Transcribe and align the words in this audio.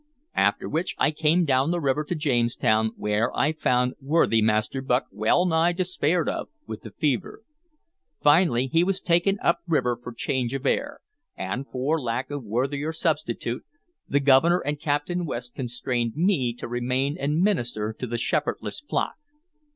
After 0.33 0.67
which 0.67 0.95
I 0.97 1.11
came 1.11 1.45
down 1.45 1.69
the 1.69 1.79
river 1.79 2.03
to 2.05 2.15
Jamestown, 2.15 2.93
where 2.97 3.31
I 3.37 3.51
found 3.51 3.93
worthy 4.01 4.41
Master 4.41 4.81
Bucke 4.81 5.05
well 5.11 5.45
nigh 5.45 5.73
despaired 5.73 6.27
of 6.27 6.49
with 6.65 6.81
the 6.81 6.89
fever. 6.89 7.43
Finally 8.19 8.65
he 8.65 8.83
was 8.83 8.99
taken 8.99 9.37
up 9.43 9.59
river 9.67 9.95
for 9.95 10.11
change 10.11 10.55
of 10.55 10.65
air, 10.65 11.01
and, 11.37 11.67
for 11.67 12.01
lack 12.01 12.31
of 12.31 12.43
worthier 12.43 12.91
substitute, 12.91 13.63
the 14.09 14.19
Governor 14.19 14.57
and 14.61 14.79
Captain 14.81 15.23
West 15.23 15.53
constrained 15.53 16.15
me 16.15 16.55
to 16.55 16.67
remain 16.67 17.15
and 17.15 17.39
minister 17.43 17.93
to 17.99 18.07
the 18.07 18.17
shepherdless 18.17 18.79
flock. 18.79 19.17